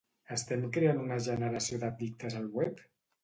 Estem 0.35 0.63
creant 0.77 1.01
una 1.01 1.19
generació 1.27 1.79
d'addictes 1.83 2.39
al 2.41 2.51
web? 2.61 2.85